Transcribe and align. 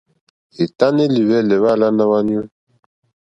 È 0.61 0.65
tánɛ́ 0.77 1.07
lìhwɛ́lɛ́ 1.15 1.57
hwáàlánà 1.61 2.03
hwáɲú. 2.09 2.39